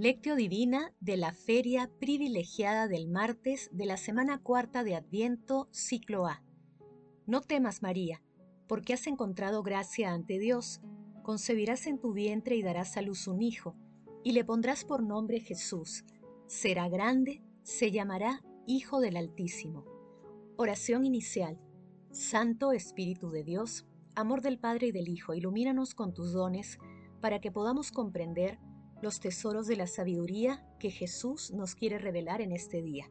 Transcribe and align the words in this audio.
Lectio 0.00 0.36
Divina 0.36 0.94
de 1.00 1.16
la 1.16 1.32
Feria 1.32 1.90
Privilegiada 1.98 2.86
del 2.86 3.08
martes 3.08 3.68
de 3.72 3.84
la 3.84 3.96
semana 3.96 4.40
cuarta 4.40 4.84
de 4.84 4.94
Adviento, 4.94 5.66
ciclo 5.72 6.28
A. 6.28 6.40
No 7.26 7.40
temas, 7.40 7.82
María, 7.82 8.22
porque 8.68 8.92
has 8.92 9.08
encontrado 9.08 9.64
gracia 9.64 10.12
ante 10.12 10.38
Dios. 10.38 10.80
Concebirás 11.24 11.88
en 11.88 11.98
tu 11.98 12.12
vientre 12.12 12.54
y 12.54 12.62
darás 12.62 12.96
a 12.96 13.02
luz 13.02 13.26
un 13.26 13.42
hijo, 13.42 13.74
y 14.22 14.34
le 14.34 14.44
pondrás 14.44 14.84
por 14.84 15.02
nombre 15.02 15.40
Jesús. 15.40 16.04
Será 16.46 16.88
grande, 16.88 17.42
se 17.64 17.90
llamará 17.90 18.44
Hijo 18.68 19.00
del 19.00 19.16
Altísimo. 19.16 19.84
Oración 20.56 21.06
inicial. 21.06 21.58
Santo 22.12 22.70
Espíritu 22.70 23.30
de 23.30 23.42
Dios, 23.42 23.84
amor 24.14 24.42
del 24.42 24.60
Padre 24.60 24.86
y 24.86 24.92
del 24.92 25.08
Hijo, 25.08 25.34
ilumínanos 25.34 25.96
con 25.96 26.14
tus 26.14 26.32
dones 26.32 26.78
para 27.20 27.40
que 27.40 27.50
podamos 27.50 27.90
comprender 27.90 28.60
los 29.02 29.20
tesoros 29.20 29.66
de 29.66 29.76
la 29.76 29.86
sabiduría 29.86 30.66
que 30.78 30.90
Jesús 30.90 31.52
nos 31.52 31.74
quiere 31.74 31.98
revelar 31.98 32.40
en 32.40 32.52
este 32.52 32.82
día. 32.82 33.10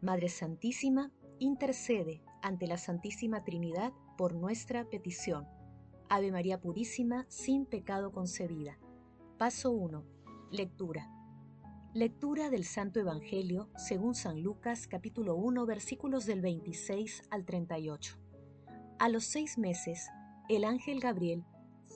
Madre 0.00 0.28
Santísima, 0.28 1.12
intercede 1.38 2.22
ante 2.42 2.66
la 2.66 2.78
Santísima 2.78 3.44
Trinidad 3.44 3.92
por 4.16 4.34
nuestra 4.34 4.84
petición. 4.88 5.46
Ave 6.08 6.30
María 6.30 6.60
Purísima, 6.60 7.26
sin 7.28 7.66
pecado 7.66 8.12
concebida. 8.12 8.78
Paso 9.38 9.70
1. 9.70 10.04
Lectura. 10.50 11.10
Lectura 11.94 12.50
del 12.50 12.64
Santo 12.64 13.00
Evangelio 13.00 13.70
según 13.76 14.14
San 14.14 14.42
Lucas 14.42 14.86
capítulo 14.86 15.36
1 15.36 15.64
versículos 15.66 16.26
del 16.26 16.42
26 16.42 17.22
al 17.30 17.44
38. 17.44 18.18
A 18.98 19.08
los 19.08 19.24
seis 19.24 19.58
meses, 19.58 20.08
el 20.48 20.64
ángel 20.64 21.00
Gabriel 21.00 21.44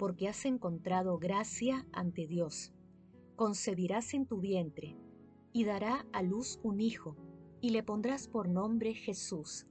porque 0.00 0.28
has 0.28 0.46
encontrado 0.46 1.18
gracia 1.18 1.86
ante 1.92 2.26
Dios. 2.26 2.72
Concebirás 3.36 4.14
en 4.14 4.24
tu 4.24 4.40
vientre, 4.40 4.96
y 5.52 5.64
dará 5.64 6.06
a 6.14 6.22
luz 6.22 6.58
un 6.62 6.80
hijo, 6.80 7.18
y 7.60 7.68
le 7.68 7.82
pondrás 7.82 8.26
por 8.26 8.48
nombre 8.48 8.94
Jesús. 8.94 9.66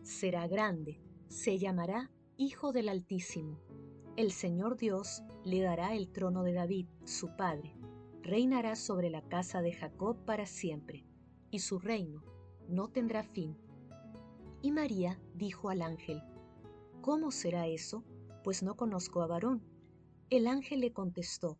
Será 0.00 0.48
grande, 0.48 1.02
se 1.28 1.58
llamará 1.58 2.10
Hijo 2.38 2.72
del 2.72 2.88
Altísimo. 2.88 3.60
El 4.16 4.32
Señor 4.32 4.78
Dios 4.78 5.22
le 5.44 5.60
dará 5.60 5.94
el 5.94 6.08
trono 6.08 6.44
de 6.44 6.54
David, 6.54 6.86
su 7.04 7.36
padre. 7.36 7.76
Reinará 8.22 8.74
sobre 8.74 9.10
la 9.10 9.20
casa 9.20 9.60
de 9.60 9.74
Jacob 9.74 10.16
para 10.24 10.46
siempre, 10.46 11.04
y 11.50 11.58
su 11.58 11.78
reino 11.78 12.24
no 12.70 12.88
tendrá 12.88 13.22
fin. 13.22 13.54
Y 14.62 14.72
María 14.72 15.20
dijo 15.34 15.68
al 15.68 15.82
ángel, 15.82 16.22
¿Cómo 17.02 17.30
será 17.30 17.66
eso? 17.66 18.02
Pues 18.48 18.62
no 18.62 18.76
conozco 18.76 19.20
a 19.20 19.26
varón. 19.26 19.62
El 20.30 20.46
ángel 20.46 20.80
le 20.80 20.94
contestó, 20.94 21.58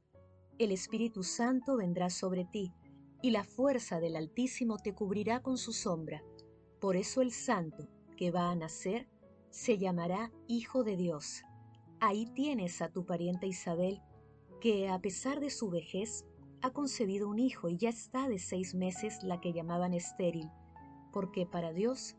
El 0.58 0.72
Espíritu 0.72 1.22
Santo 1.22 1.76
vendrá 1.76 2.08
sobre 2.08 2.46
ti, 2.46 2.72
y 3.20 3.30
la 3.30 3.44
fuerza 3.44 4.00
del 4.00 4.16
Altísimo 4.16 4.78
te 4.78 4.94
cubrirá 4.94 5.42
con 5.42 5.58
su 5.58 5.74
sombra. 5.74 6.24
Por 6.80 6.96
eso 6.96 7.20
el 7.20 7.30
santo 7.30 7.90
que 8.16 8.30
va 8.30 8.50
a 8.50 8.54
nacer 8.54 9.06
se 9.50 9.76
llamará 9.76 10.32
Hijo 10.46 10.82
de 10.82 10.96
Dios. 10.96 11.42
Ahí 12.00 12.24
tienes 12.32 12.80
a 12.80 12.90
tu 12.90 13.04
pariente 13.04 13.46
Isabel, 13.46 14.00
que 14.58 14.88
a 14.88 14.98
pesar 14.98 15.40
de 15.40 15.50
su 15.50 15.68
vejez 15.68 16.24
ha 16.62 16.70
concebido 16.70 17.28
un 17.28 17.38
hijo 17.38 17.68
y 17.68 17.76
ya 17.76 17.90
está 17.90 18.28
de 18.28 18.38
seis 18.38 18.74
meses 18.74 19.22
la 19.22 19.42
que 19.42 19.52
llamaban 19.52 19.92
estéril, 19.92 20.48
porque 21.12 21.44
para 21.44 21.74
Dios 21.74 22.16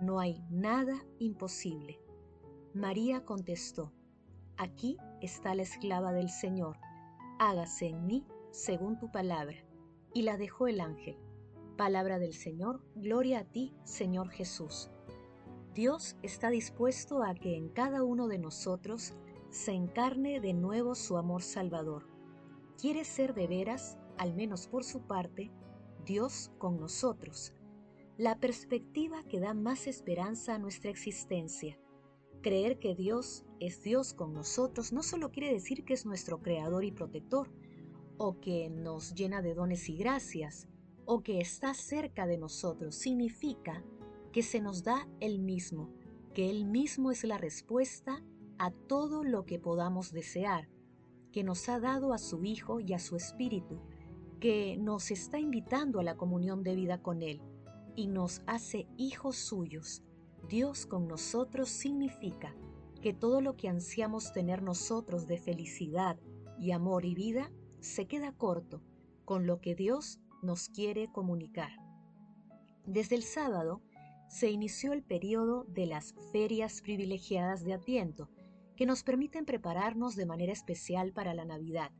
no 0.00 0.18
hay 0.18 0.42
nada 0.50 1.00
imposible. 1.20 2.00
María 2.74 3.24
contestó, 3.24 3.92
Aquí 4.62 4.98
está 5.22 5.54
la 5.54 5.62
esclava 5.62 6.12
del 6.12 6.28
Señor, 6.28 6.76
hágase 7.38 7.86
en 7.86 8.04
mí 8.06 8.26
según 8.50 8.98
tu 8.98 9.10
palabra. 9.10 9.56
Y 10.12 10.20
la 10.20 10.36
dejó 10.36 10.66
el 10.66 10.82
ángel. 10.82 11.16
Palabra 11.78 12.18
del 12.18 12.34
Señor, 12.34 12.82
gloria 12.94 13.38
a 13.38 13.44
ti, 13.44 13.74
Señor 13.84 14.28
Jesús. 14.28 14.90
Dios 15.72 16.18
está 16.22 16.50
dispuesto 16.50 17.22
a 17.22 17.34
que 17.34 17.56
en 17.56 17.70
cada 17.70 18.02
uno 18.02 18.28
de 18.28 18.36
nosotros 18.36 19.14
se 19.48 19.72
encarne 19.72 20.40
de 20.40 20.52
nuevo 20.52 20.94
su 20.94 21.16
amor 21.16 21.40
salvador. 21.40 22.06
Quiere 22.78 23.06
ser 23.06 23.32
de 23.32 23.46
veras, 23.46 23.96
al 24.18 24.34
menos 24.34 24.66
por 24.66 24.84
su 24.84 25.00
parte, 25.06 25.50
Dios 26.04 26.52
con 26.58 26.78
nosotros, 26.78 27.54
la 28.18 28.38
perspectiva 28.38 29.24
que 29.24 29.40
da 29.40 29.54
más 29.54 29.86
esperanza 29.86 30.56
a 30.56 30.58
nuestra 30.58 30.90
existencia 30.90 31.78
Creer 32.42 32.78
que 32.78 32.94
Dios 32.94 33.44
es 33.58 33.82
Dios 33.82 34.14
con 34.14 34.32
nosotros 34.32 34.94
no 34.94 35.02
solo 35.02 35.30
quiere 35.30 35.52
decir 35.52 35.84
que 35.84 35.92
es 35.92 36.06
nuestro 36.06 36.40
creador 36.40 36.84
y 36.84 36.90
protector, 36.90 37.50
o 38.16 38.40
que 38.40 38.70
nos 38.70 39.14
llena 39.14 39.42
de 39.42 39.52
dones 39.52 39.90
y 39.90 39.96
gracias, 39.96 40.66
o 41.04 41.22
que 41.22 41.40
está 41.40 41.74
cerca 41.74 42.26
de 42.26 42.38
nosotros, 42.38 42.94
significa 42.94 43.84
que 44.32 44.42
se 44.42 44.62
nos 44.62 44.84
da 44.84 45.06
Él 45.20 45.38
mismo, 45.38 45.92
que 46.32 46.48
Él 46.48 46.64
mismo 46.64 47.10
es 47.10 47.24
la 47.24 47.36
respuesta 47.36 48.24
a 48.58 48.70
todo 48.70 49.22
lo 49.22 49.44
que 49.44 49.58
podamos 49.58 50.10
desear, 50.10 50.68
que 51.32 51.44
nos 51.44 51.68
ha 51.68 51.78
dado 51.78 52.14
a 52.14 52.18
su 52.18 52.42
Hijo 52.44 52.80
y 52.80 52.94
a 52.94 52.98
su 52.98 53.16
Espíritu, 53.16 53.80
que 54.38 54.78
nos 54.78 55.10
está 55.10 55.38
invitando 55.38 56.00
a 56.00 56.04
la 56.04 56.16
comunión 56.16 56.62
de 56.62 56.74
vida 56.74 57.02
con 57.02 57.20
Él 57.22 57.42
y 57.96 58.06
nos 58.06 58.40
hace 58.46 58.86
hijos 58.96 59.36
suyos 59.36 60.02
Dios 60.48 60.86
con 60.86 61.06
nosotros 61.06 61.68
significa 61.68 62.54
que 63.00 63.12
todo 63.12 63.40
lo 63.40 63.56
que 63.56 63.68
ansiamos 63.68 64.32
tener 64.32 64.62
nosotros 64.62 65.26
de 65.26 65.38
felicidad 65.38 66.18
y 66.58 66.72
amor 66.72 67.04
y 67.04 67.14
vida 67.14 67.50
se 67.80 68.06
queda 68.06 68.32
corto 68.32 68.82
con 69.24 69.46
lo 69.46 69.60
que 69.60 69.74
Dios 69.74 70.20
nos 70.42 70.68
quiere 70.68 71.10
comunicar. 71.10 71.70
Desde 72.84 73.16
el 73.16 73.22
sábado 73.22 73.82
se 74.28 74.50
inició 74.50 74.92
el 74.92 75.02
periodo 75.02 75.64
de 75.64 75.86
las 75.86 76.14
ferias 76.32 76.82
privilegiadas 76.82 77.64
de 77.64 77.74
Adviento, 77.74 78.28
que 78.76 78.86
nos 78.86 79.02
permiten 79.02 79.44
prepararnos 79.44 80.16
de 80.16 80.26
manera 80.26 80.52
especial 80.52 81.12
para 81.12 81.34
la 81.34 81.44
Navidad. 81.44 81.90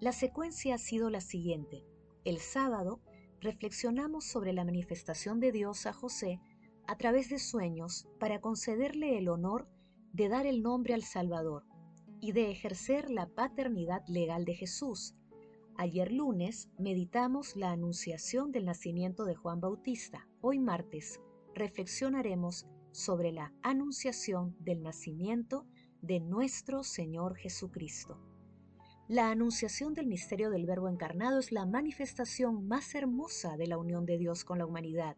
La 0.00 0.12
secuencia 0.12 0.74
ha 0.74 0.78
sido 0.78 1.10
la 1.10 1.20
siguiente. 1.20 1.84
El 2.24 2.38
sábado 2.38 3.00
reflexionamos 3.40 4.24
sobre 4.24 4.52
la 4.52 4.64
manifestación 4.64 5.40
de 5.40 5.52
Dios 5.52 5.86
a 5.86 5.92
José 5.92 6.40
a 6.86 6.96
través 6.96 7.30
de 7.30 7.38
sueños 7.38 8.06
para 8.18 8.40
concederle 8.40 9.18
el 9.18 9.28
honor 9.28 9.68
de 10.12 10.28
dar 10.28 10.46
el 10.46 10.62
nombre 10.62 10.94
al 10.94 11.02
Salvador 11.02 11.64
y 12.20 12.32
de 12.32 12.50
ejercer 12.50 13.10
la 13.10 13.26
paternidad 13.26 14.02
legal 14.06 14.44
de 14.44 14.54
Jesús. 14.54 15.14
Ayer 15.76 16.12
lunes 16.12 16.70
meditamos 16.78 17.56
la 17.56 17.72
anunciación 17.72 18.52
del 18.52 18.64
nacimiento 18.64 19.24
de 19.24 19.34
Juan 19.34 19.60
Bautista. 19.60 20.28
Hoy 20.40 20.58
martes 20.58 21.20
reflexionaremos 21.54 22.66
sobre 22.92 23.32
la 23.32 23.52
anunciación 23.62 24.56
del 24.60 24.82
nacimiento 24.82 25.66
de 26.00 26.20
nuestro 26.20 26.84
Señor 26.84 27.36
Jesucristo. 27.36 28.20
La 29.08 29.30
anunciación 29.30 29.94
del 29.94 30.06
misterio 30.06 30.48
del 30.48 30.64
Verbo 30.64 30.88
encarnado 30.88 31.38
es 31.38 31.52
la 31.52 31.66
manifestación 31.66 32.66
más 32.68 32.94
hermosa 32.94 33.56
de 33.56 33.66
la 33.66 33.76
unión 33.76 34.06
de 34.06 34.16
Dios 34.16 34.44
con 34.44 34.58
la 34.58 34.66
humanidad, 34.66 35.16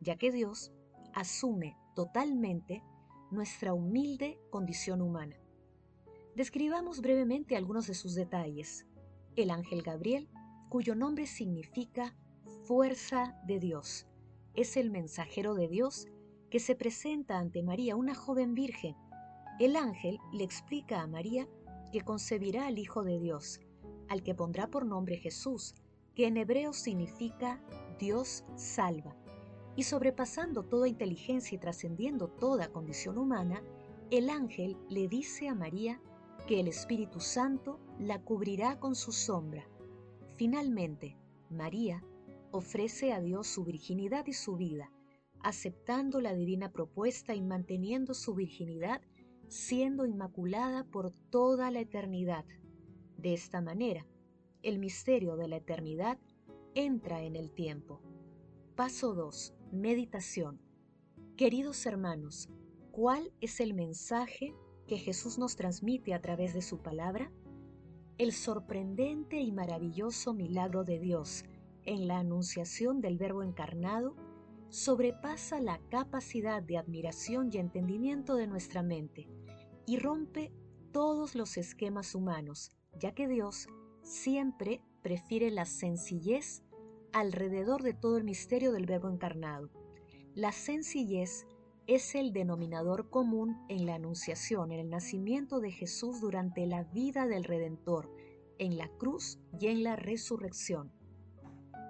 ya 0.00 0.16
que 0.16 0.32
Dios 0.32 0.72
asume 1.14 1.76
totalmente 1.94 2.82
nuestra 3.30 3.74
humilde 3.74 4.38
condición 4.50 5.02
humana. 5.02 5.36
Describamos 6.34 7.00
brevemente 7.00 7.56
algunos 7.56 7.86
de 7.86 7.94
sus 7.94 8.14
detalles. 8.14 8.86
El 9.36 9.50
ángel 9.50 9.82
Gabriel, 9.82 10.28
cuyo 10.68 10.94
nombre 10.94 11.26
significa 11.26 12.16
fuerza 12.64 13.36
de 13.46 13.58
Dios, 13.58 14.06
es 14.54 14.76
el 14.76 14.90
mensajero 14.90 15.54
de 15.54 15.68
Dios 15.68 16.06
que 16.50 16.60
se 16.60 16.74
presenta 16.74 17.38
ante 17.38 17.62
María, 17.62 17.96
una 17.96 18.14
joven 18.14 18.54
virgen. 18.54 18.96
El 19.58 19.76
ángel 19.76 20.18
le 20.32 20.44
explica 20.44 21.02
a 21.02 21.06
María 21.06 21.48
que 21.92 22.02
concebirá 22.02 22.66
al 22.66 22.78
Hijo 22.78 23.02
de 23.02 23.18
Dios, 23.18 23.60
al 24.08 24.22
que 24.22 24.34
pondrá 24.34 24.68
por 24.68 24.86
nombre 24.86 25.16
Jesús, 25.18 25.74
que 26.14 26.26
en 26.26 26.36
hebreo 26.36 26.72
significa 26.72 27.60
Dios 27.98 28.44
salva 28.56 29.14
y 29.78 29.84
sobrepasando 29.84 30.64
toda 30.64 30.88
inteligencia 30.88 31.54
y 31.54 31.58
trascendiendo 31.60 32.26
toda 32.26 32.72
condición 32.72 33.16
humana, 33.16 33.62
el 34.10 34.28
ángel 34.28 34.76
le 34.88 35.06
dice 35.06 35.46
a 35.46 35.54
María 35.54 36.02
que 36.48 36.58
el 36.58 36.66
Espíritu 36.66 37.20
Santo 37.20 37.78
la 38.00 38.20
cubrirá 38.20 38.80
con 38.80 38.96
su 38.96 39.12
sombra. 39.12 39.68
Finalmente, 40.34 41.16
María 41.48 42.04
ofrece 42.50 43.12
a 43.12 43.20
Dios 43.20 43.46
su 43.46 43.64
virginidad 43.64 44.26
y 44.26 44.32
su 44.32 44.56
vida, 44.56 44.90
aceptando 45.44 46.20
la 46.20 46.34
divina 46.34 46.72
propuesta 46.72 47.36
y 47.36 47.40
manteniendo 47.40 48.14
su 48.14 48.34
virginidad, 48.34 49.00
siendo 49.46 50.06
inmaculada 50.06 50.82
por 50.90 51.12
toda 51.30 51.70
la 51.70 51.78
eternidad. 51.78 52.44
De 53.16 53.32
esta 53.32 53.60
manera, 53.60 54.04
el 54.64 54.80
misterio 54.80 55.36
de 55.36 55.46
la 55.46 55.58
eternidad 55.58 56.18
entra 56.74 57.22
en 57.22 57.36
el 57.36 57.52
tiempo. 57.52 58.00
Paso 58.74 59.14
2. 59.14 59.54
Meditación. 59.72 60.58
Queridos 61.36 61.84
hermanos, 61.84 62.48
¿cuál 62.90 63.34
es 63.42 63.60
el 63.60 63.74
mensaje 63.74 64.54
que 64.86 64.96
Jesús 64.96 65.38
nos 65.38 65.56
transmite 65.56 66.14
a 66.14 66.22
través 66.22 66.54
de 66.54 66.62
su 66.62 66.78
palabra? 66.78 67.30
El 68.16 68.32
sorprendente 68.32 69.40
y 69.40 69.52
maravilloso 69.52 70.32
milagro 70.32 70.84
de 70.84 70.98
Dios 70.98 71.44
en 71.84 72.08
la 72.08 72.18
anunciación 72.18 73.02
del 73.02 73.18
Verbo 73.18 73.42
encarnado 73.42 74.16
sobrepasa 74.70 75.60
la 75.60 75.78
capacidad 75.90 76.62
de 76.62 76.78
admiración 76.78 77.50
y 77.52 77.58
entendimiento 77.58 78.36
de 78.36 78.46
nuestra 78.46 78.82
mente 78.82 79.28
y 79.86 79.98
rompe 79.98 80.50
todos 80.92 81.34
los 81.34 81.58
esquemas 81.58 82.14
humanos, 82.14 82.70
ya 82.98 83.12
que 83.12 83.28
Dios 83.28 83.68
siempre 84.02 84.80
prefiere 85.02 85.50
la 85.50 85.66
sencillez 85.66 86.62
alrededor 87.18 87.82
de 87.82 87.94
todo 87.94 88.16
el 88.16 88.24
misterio 88.24 88.72
del 88.72 88.86
Verbo 88.86 89.08
encarnado. 89.08 89.70
La 90.34 90.52
sencillez 90.52 91.46
es 91.86 92.14
el 92.14 92.32
denominador 92.32 93.10
común 93.10 93.56
en 93.68 93.86
la 93.86 93.94
anunciación, 93.94 94.70
en 94.72 94.80
el 94.80 94.90
nacimiento 94.90 95.60
de 95.60 95.72
Jesús 95.72 96.20
durante 96.20 96.66
la 96.66 96.84
vida 96.84 97.26
del 97.26 97.44
Redentor, 97.44 98.14
en 98.58 98.76
la 98.76 98.88
cruz 98.88 99.38
y 99.58 99.68
en 99.68 99.82
la 99.82 99.96
resurrección. 99.96 100.92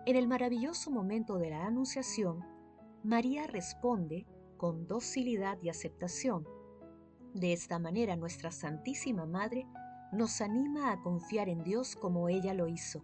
En 0.06 0.16
el 0.16 0.28
maravilloso 0.28 0.90
momento 0.90 1.36
de 1.36 1.50
la 1.50 1.66
anunciación, 1.66 2.44
María 3.02 3.46
responde 3.46 4.26
con 4.56 4.86
docilidad 4.86 5.58
y 5.62 5.68
aceptación. 5.68 6.46
De 7.34 7.52
esta 7.52 7.78
manera 7.78 8.16
nuestra 8.16 8.50
Santísima 8.50 9.26
Madre 9.26 9.66
nos 10.12 10.40
anima 10.40 10.92
a 10.92 11.02
confiar 11.02 11.48
en 11.48 11.62
Dios 11.62 11.96
como 11.96 12.28
ella 12.28 12.54
lo 12.54 12.68
hizo. 12.68 13.02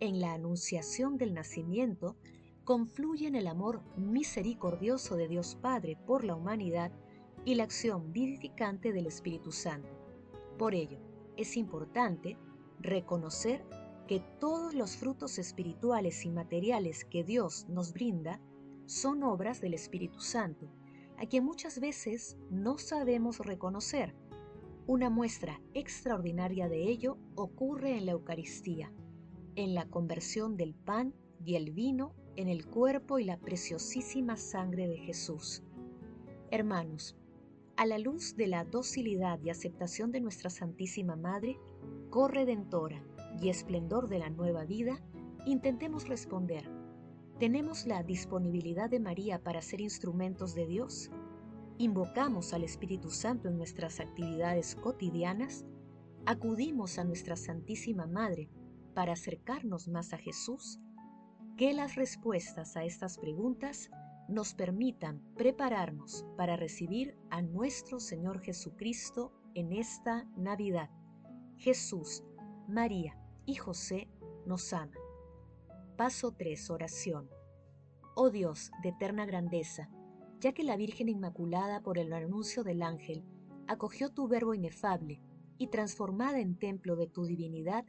En 0.00 0.20
la 0.20 0.32
anunciación 0.32 1.18
del 1.18 1.34
nacimiento 1.34 2.16
confluyen 2.64 3.34
el 3.34 3.46
amor 3.46 3.82
misericordioso 3.96 5.16
de 5.16 5.26
Dios 5.26 5.56
Padre 5.60 5.96
por 6.06 6.24
la 6.24 6.36
humanidad 6.36 6.92
y 7.44 7.54
la 7.54 7.64
acción 7.64 8.12
vivificante 8.12 8.92
del 8.92 9.06
Espíritu 9.06 9.52
Santo. 9.52 9.88
Por 10.58 10.74
ello, 10.74 10.98
es 11.36 11.56
importante 11.56 12.36
reconocer 12.78 13.64
que 14.06 14.20
todos 14.38 14.74
los 14.74 14.96
frutos 14.96 15.38
espirituales 15.38 16.24
y 16.24 16.30
materiales 16.30 17.04
que 17.04 17.24
Dios 17.24 17.66
nos 17.68 17.92
brinda 17.92 18.40
son 18.86 19.22
obras 19.22 19.60
del 19.60 19.74
Espíritu 19.74 20.20
Santo, 20.20 20.68
a 21.16 21.26
quien 21.26 21.44
muchas 21.44 21.80
veces 21.80 22.38
no 22.50 22.78
sabemos 22.78 23.38
reconocer 23.40 24.14
una 24.88 25.10
muestra 25.10 25.60
extraordinaria 25.74 26.66
de 26.66 26.88
ello 26.88 27.18
ocurre 27.34 27.98
en 27.98 28.06
la 28.06 28.12
Eucaristía, 28.12 28.90
en 29.58 29.74
la 29.74 29.86
conversión 29.86 30.56
del 30.56 30.72
pan 30.72 31.12
y 31.44 31.56
el 31.56 31.72
vino 31.72 32.14
en 32.36 32.46
el 32.46 32.64
cuerpo 32.64 33.18
y 33.18 33.24
la 33.24 33.40
preciosísima 33.40 34.36
sangre 34.36 34.86
de 34.86 34.98
Jesús. 34.98 35.64
Hermanos, 36.52 37.16
a 37.76 37.84
la 37.84 37.98
luz 37.98 38.36
de 38.36 38.46
la 38.46 38.64
docilidad 38.64 39.40
y 39.42 39.50
aceptación 39.50 40.12
de 40.12 40.20
nuestra 40.20 40.48
Santísima 40.48 41.16
Madre, 41.16 41.58
corredentora 42.08 43.02
y 43.42 43.48
esplendor 43.48 44.08
de 44.08 44.20
la 44.20 44.30
nueva 44.30 44.64
vida, 44.64 45.02
intentemos 45.44 46.06
responder. 46.06 46.70
¿Tenemos 47.40 47.84
la 47.84 48.04
disponibilidad 48.04 48.88
de 48.88 49.00
María 49.00 49.42
para 49.42 49.60
ser 49.60 49.80
instrumentos 49.80 50.54
de 50.54 50.66
Dios? 50.66 51.10
invocamos 51.78 52.52
al 52.54 52.62
Espíritu 52.62 53.10
Santo 53.10 53.48
en 53.48 53.56
nuestras 53.56 53.98
actividades 53.98 54.76
cotidianas, 54.76 55.64
acudimos 56.26 56.98
a 56.98 57.04
nuestra 57.04 57.36
Santísima 57.36 58.06
Madre 58.06 58.48
para 58.98 59.12
acercarnos 59.12 59.86
más 59.86 60.12
a 60.12 60.18
Jesús, 60.18 60.80
que 61.56 61.72
las 61.72 61.94
respuestas 61.94 62.76
a 62.76 62.82
estas 62.82 63.16
preguntas 63.16 63.90
nos 64.28 64.54
permitan 64.54 65.22
prepararnos 65.36 66.26
para 66.36 66.56
recibir 66.56 67.16
a 67.30 67.40
nuestro 67.40 68.00
Señor 68.00 68.40
Jesucristo 68.40 69.32
en 69.54 69.72
esta 69.72 70.24
Navidad. 70.36 70.90
Jesús, 71.58 72.24
María 72.66 73.16
y 73.46 73.54
José 73.54 74.08
nos 74.46 74.72
aman. 74.72 74.98
Paso 75.96 76.32
3. 76.32 76.68
Oración. 76.70 77.30
Oh 78.16 78.30
Dios 78.30 78.72
de 78.82 78.88
eterna 78.88 79.26
grandeza, 79.26 79.88
ya 80.40 80.52
que 80.52 80.64
la 80.64 80.76
Virgen 80.76 81.08
Inmaculada 81.08 81.82
por 81.84 81.98
el 81.98 82.12
anuncio 82.12 82.64
del 82.64 82.82
ángel 82.82 83.22
acogió 83.68 84.10
tu 84.12 84.26
verbo 84.26 84.54
inefable 84.54 85.22
y 85.56 85.68
transformada 85.68 86.40
en 86.40 86.58
templo 86.58 86.96
de 86.96 87.06
tu 87.06 87.26
divinidad, 87.26 87.84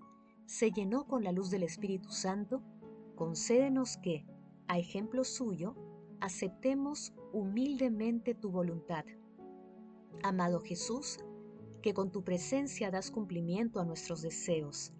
se 0.49 0.71
llenó 0.71 1.05
con 1.05 1.23
la 1.23 1.31
luz 1.31 1.51
del 1.51 1.61
Espíritu 1.61 2.09
Santo, 2.09 2.63
concédenos 3.15 3.97
que, 3.97 4.25
a 4.67 4.79
ejemplo 4.79 5.23
suyo, 5.23 5.75
aceptemos 6.21 7.13
humildemente 7.31 8.33
tu 8.33 8.49
voluntad. 8.49 9.05
Amado 10.23 10.59
Jesús, 10.59 11.19
que 11.83 11.93
con 11.93 12.11
tu 12.11 12.23
presencia 12.23 12.89
das 12.89 13.11
cumplimiento 13.11 13.79
a 13.79 13.85
nuestros 13.85 14.23
deseos 14.23 14.91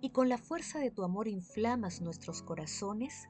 y 0.00 0.08
con 0.08 0.30
la 0.30 0.38
fuerza 0.38 0.78
de 0.78 0.90
tu 0.90 1.02
amor 1.02 1.28
inflamas 1.28 2.00
nuestros 2.00 2.40
corazones, 2.40 3.28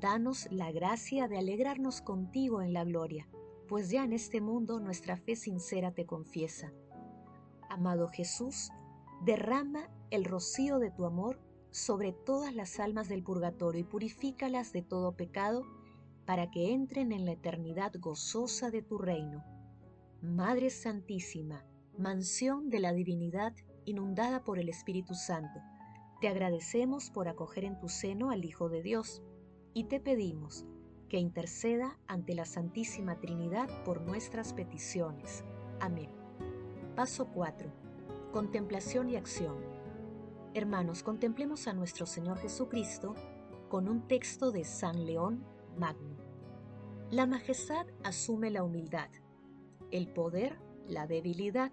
Danos 0.00 0.48
la 0.50 0.72
gracia 0.72 1.28
de 1.28 1.36
alegrarnos 1.36 2.00
contigo 2.00 2.62
en 2.62 2.72
la 2.72 2.84
gloria, 2.84 3.28
pues 3.68 3.90
ya 3.90 4.02
en 4.02 4.14
este 4.14 4.40
mundo 4.40 4.80
nuestra 4.80 5.18
fe 5.18 5.36
sincera 5.36 5.92
te 5.92 6.06
confiesa. 6.06 6.72
Amado 7.68 8.08
Jesús, 8.08 8.70
derrama 9.24 9.88
el 10.10 10.24
rocío 10.24 10.78
de 10.78 10.90
tu 10.90 11.04
amor 11.04 11.38
sobre 11.70 12.12
todas 12.12 12.54
las 12.54 12.80
almas 12.80 13.08
del 13.08 13.22
purgatorio 13.22 13.80
y 13.80 13.84
purifícalas 13.84 14.72
de 14.72 14.82
todo 14.82 15.12
pecado, 15.12 15.64
para 16.26 16.50
que 16.50 16.72
entren 16.72 17.12
en 17.12 17.24
la 17.24 17.32
eternidad 17.32 17.92
gozosa 17.98 18.70
de 18.70 18.82
tu 18.82 18.98
reino. 18.98 19.44
Madre 20.22 20.70
Santísima, 20.70 21.64
mansión 21.98 22.70
de 22.70 22.80
la 22.80 22.92
divinidad 22.92 23.54
inundada 23.84 24.44
por 24.44 24.58
el 24.58 24.68
Espíritu 24.68 25.14
Santo, 25.14 25.60
te 26.20 26.28
agradecemos 26.28 27.10
por 27.10 27.28
acoger 27.28 27.64
en 27.64 27.78
tu 27.78 27.88
seno 27.88 28.30
al 28.30 28.44
Hijo 28.44 28.68
de 28.68 28.82
Dios 28.82 29.22
y 29.72 29.84
te 29.84 30.00
pedimos 30.00 30.66
que 31.08 31.18
interceda 31.18 31.98
ante 32.06 32.34
la 32.34 32.44
Santísima 32.44 33.18
Trinidad 33.18 33.68
por 33.84 34.02
nuestras 34.02 34.52
peticiones. 34.52 35.44
Amén. 35.80 36.10
Paso 36.94 37.26
4. 37.32 37.79
Contemplación 38.32 39.10
y 39.10 39.16
acción. 39.16 39.56
Hermanos, 40.54 41.02
contemplemos 41.02 41.66
a 41.66 41.72
nuestro 41.72 42.06
Señor 42.06 42.38
Jesucristo 42.38 43.16
con 43.68 43.88
un 43.88 44.06
texto 44.06 44.52
de 44.52 44.62
San 44.62 45.04
León 45.04 45.44
Magno. 45.76 46.16
La 47.10 47.26
majestad 47.26 47.88
asume 48.04 48.52
la 48.52 48.62
humildad, 48.62 49.08
el 49.90 50.12
poder 50.12 50.60
la 50.86 51.08
debilidad, 51.08 51.72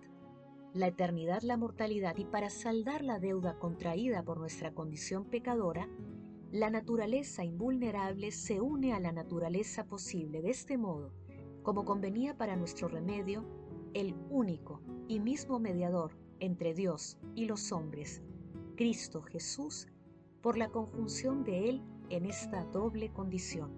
la 0.73 0.87
eternidad 0.87 1.43
la 1.43 1.57
mortalidad 1.57 2.17
y 2.17 2.25
para 2.25 2.49
saldar 2.49 3.03
la 3.03 3.19
deuda 3.19 3.59
contraída 3.59 4.23
por 4.23 4.39
nuestra 4.39 4.73
condición 4.73 5.25
pecadora, 5.25 5.87
la 6.51 6.71
naturaleza 6.71 7.43
invulnerable 7.43 8.31
se 8.31 8.61
une 8.61 8.93
a 8.93 8.99
la 8.99 9.11
naturaleza 9.11 9.85
posible. 9.85 10.41
De 10.41 10.49
este 10.49 10.75
modo, 10.79 11.13
como 11.61 11.85
convenía 11.85 12.35
para 12.35 12.55
nuestro 12.55 12.87
remedio, 12.87 13.45
el 13.93 14.15
único 14.31 14.81
y 15.07 15.19
mismo 15.19 15.59
mediador 15.59 16.25
entre 16.39 16.74
Dios 16.74 17.17
y 17.36 17.46
los 17.46 17.72
hombres, 17.72 18.22
Cristo 18.75 19.22
Jesús, 19.22 19.88
por 20.41 20.58
la 20.58 20.70
conjunción 20.70 21.44
de 21.44 21.70
Él 21.70 21.82
en 22.10 22.25
esta 22.25 22.63
doble 22.65 23.12
condición. 23.12 23.72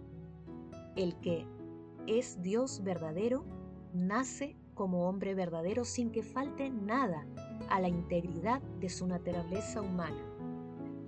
El 0.95 1.19
que 1.19 1.45
es 2.07 2.41
Dios 2.41 2.83
verdadero, 2.83 3.45
nace 3.93 4.55
como 4.73 5.07
hombre 5.09 5.33
verdadero 5.35 5.85
sin 5.85 6.11
que 6.11 6.23
falte 6.23 6.69
nada 6.69 7.25
a 7.69 7.79
la 7.79 7.87
integridad 7.87 8.61
de 8.79 8.89
su 8.89 9.07
naturaleza 9.07 9.81
humana 9.81 10.29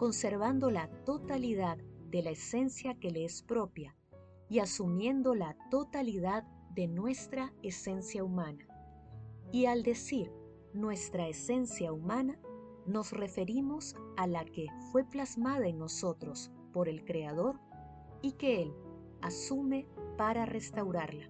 conservando 0.01 0.71
la 0.71 0.87
totalidad 1.05 1.77
de 2.09 2.23
la 2.23 2.31
esencia 2.31 2.95
que 2.95 3.11
le 3.11 3.23
es 3.23 3.43
propia 3.43 3.95
y 4.49 4.57
asumiendo 4.57 5.35
la 5.35 5.55
totalidad 5.69 6.43
de 6.73 6.87
nuestra 6.87 7.53
esencia 7.61 8.23
humana. 8.23 8.65
Y 9.51 9.67
al 9.67 9.83
decir 9.83 10.31
nuestra 10.73 11.27
esencia 11.27 11.91
humana, 11.91 12.39
nos 12.85 13.11
referimos 13.11 13.95
a 14.17 14.27
la 14.27 14.45
que 14.45 14.67
fue 14.91 15.03
plasmada 15.03 15.67
en 15.67 15.77
nosotros 15.77 16.51
por 16.73 16.89
el 16.89 17.05
Creador 17.05 17.59
y 18.21 18.33
que 18.33 18.63
Él 18.63 18.73
asume 19.21 19.87
para 20.17 20.45
restaurarla. 20.45 21.29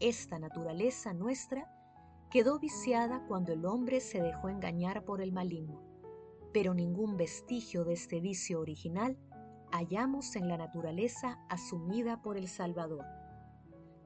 Esta 0.00 0.38
naturaleza 0.38 1.12
nuestra 1.12 1.70
quedó 2.30 2.58
viciada 2.58 3.24
cuando 3.26 3.52
el 3.52 3.64
hombre 3.66 4.00
se 4.00 4.22
dejó 4.22 4.48
engañar 4.48 5.04
por 5.04 5.20
el 5.20 5.32
maligno 5.32 5.88
pero 6.52 6.74
ningún 6.74 7.16
vestigio 7.16 7.84
de 7.84 7.94
este 7.94 8.20
vicio 8.20 8.60
original 8.60 9.18
hallamos 9.70 10.34
en 10.36 10.48
la 10.48 10.56
naturaleza 10.56 11.38
asumida 11.48 12.22
por 12.22 12.36
el 12.36 12.48
Salvador. 12.48 13.04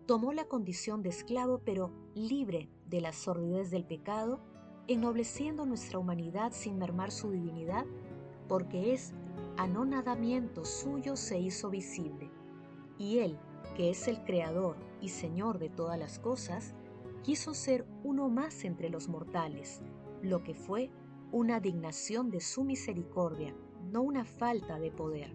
Tomó 0.07 0.33
la 0.33 0.47
condición 0.47 1.03
de 1.03 1.11
esclavo 1.11 1.61
pero 1.65 1.93
libre 2.15 2.69
de 2.87 3.01
la 3.01 3.13
sordidez 3.13 3.71
del 3.71 3.85
pecado, 3.85 4.41
ennobleciendo 4.89 5.65
nuestra 5.65 5.99
humanidad 5.99 6.53
sin 6.53 6.79
mermar 6.79 7.13
su 7.13 7.31
divinidad, 7.31 7.87
porque 8.49 8.93
es 8.93 9.13
anonadamiento 9.57 10.65
suyo 10.65 11.17
se 11.17 11.39
hizo 11.39 11.71
visible. 11.71 12.31
Y 12.99 13.19
Él, 13.19 13.39
que 13.77 13.91
es 13.91 14.09
el 14.09 14.25
Creador 14.25 14.77
y 15.01 15.09
Señor 15.09 15.59
de 15.59 15.71
todas 15.71 15.99
las 15.99 16.19
cosas, 16.19 16.75
quiso 17.23 17.55
ser 17.55 17.87
uno 18.03 18.29
más 18.29 18.65
entre 18.65 18.91
los 18.91 19.09
mortales, 19.09 19.83
lo 20.21 20.43
que 20.43 20.55
fue 20.55 20.91
una 21.31 21.61
dignación 21.61 22.31
de 22.31 22.41
su 22.41 22.65
misericordia, 22.65 23.55
no 23.91 24.03
una 24.03 24.25
falta 24.25 24.79
de 24.79 24.91
poder. 24.91 25.33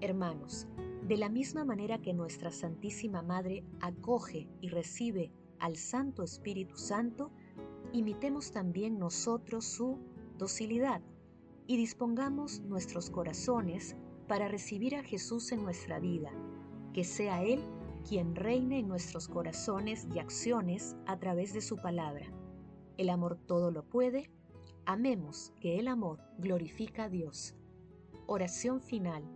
Hermanos, 0.00 0.66
de 1.06 1.16
la 1.16 1.28
misma 1.28 1.64
manera 1.64 2.02
que 2.02 2.12
nuestra 2.12 2.50
Santísima 2.50 3.22
Madre 3.22 3.62
acoge 3.80 4.48
y 4.60 4.68
recibe 4.68 5.30
al 5.60 5.76
Santo 5.76 6.24
Espíritu 6.24 6.76
Santo, 6.76 7.30
imitemos 7.92 8.50
también 8.50 8.98
nosotros 8.98 9.64
su 9.64 10.00
docilidad 10.36 11.00
y 11.68 11.76
dispongamos 11.76 12.60
nuestros 12.62 13.08
corazones 13.08 13.94
para 14.26 14.48
recibir 14.48 14.96
a 14.96 15.04
Jesús 15.04 15.52
en 15.52 15.62
nuestra 15.62 16.00
vida, 16.00 16.32
que 16.92 17.04
sea 17.04 17.44
Él 17.44 17.60
quien 18.08 18.34
reine 18.34 18.80
en 18.80 18.88
nuestros 18.88 19.28
corazones 19.28 20.08
y 20.12 20.18
acciones 20.18 20.96
a 21.06 21.20
través 21.20 21.52
de 21.52 21.60
su 21.60 21.76
palabra. 21.76 22.26
El 22.98 23.10
amor 23.10 23.38
todo 23.46 23.70
lo 23.70 23.84
puede. 23.84 24.28
Amemos 24.86 25.52
que 25.60 25.78
el 25.78 25.86
amor 25.86 26.18
glorifica 26.38 27.04
a 27.04 27.08
Dios. 27.08 27.54
Oración 28.26 28.80
final. 28.80 29.35